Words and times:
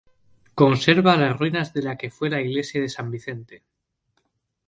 Conserva 0.55 1.15
las 1.15 1.37
ruinas 1.37 1.73
de 1.75 1.83
la 1.83 1.95
que 1.95 2.09
fue 2.09 2.31
la 2.31 2.41
iglesia 2.41 2.81
de 2.81 2.89
San 2.89 3.11
Vicente. 3.11 3.61